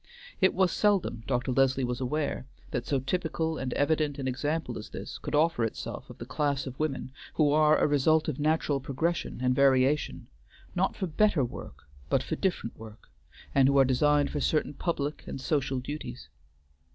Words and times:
It 0.41 0.55
was 0.55 0.71
seldom, 0.71 1.21
Dr. 1.27 1.51
Leslie 1.51 1.83
was 1.83 2.01
aware, 2.01 2.47
that 2.71 2.87
so 2.87 2.99
typical 3.01 3.59
and 3.59 3.71
evident 3.73 4.17
an 4.17 4.27
example 4.27 4.79
as 4.79 4.89
this 4.89 5.19
could 5.19 5.35
offer 5.35 5.63
itself 5.63 6.09
of 6.09 6.17
the 6.17 6.25
class 6.25 6.65
of 6.65 6.79
women 6.79 7.11
who 7.35 7.51
are 7.51 7.77
a 7.77 7.85
result 7.85 8.27
of 8.27 8.39
natural 8.39 8.79
progression 8.79 9.41
and 9.43 9.53
variation, 9.53 10.25
not 10.75 10.95
for 10.95 11.05
better 11.05 11.43
work, 11.45 11.83
but 12.09 12.23
for 12.23 12.35
different 12.35 12.79
work, 12.79 13.09
and 13.53 13.67
who 13.67 13.77
are 13.77 13.85
designed 13.85 14.31
for 14.31 14.39
certain 14.41 14.73
public 14.73 15.23
and 15.27 15.39
social 15.39 15.79
duties. 15.79 16.29